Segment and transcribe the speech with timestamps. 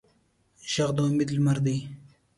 [0.73, 1.77] غږ د امید لمر دی